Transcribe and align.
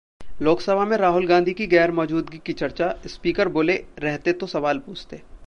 लोकसभा 0.41 0.85
में 0.85 0.95
राहुल 0.97 1.27
गांधी 1.27 1.53
की 1.53 1.67
गैरमौजूदगी 1.67 2.41
की 2.45 2.53
चर्चा, 2.53 2.93
स्पीकर 3.07 3.47
बोले-रहते 3.49 4.33
तो 4.33 4.47
सवाल 4.47 4.79
पूछते 4.79 5.15